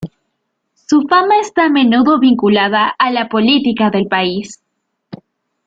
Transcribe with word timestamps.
Su 0.87 1.03
fama 1.07 1.37
está 1.39 1.65
a 1.65 1.69
menudo 1.69 2.17
vinculada 2.17 2.87
a 2.97 3.11
la 3.11 3.29
política 3.29 3.91
del 3.91 4.07
país. 4.07 4.59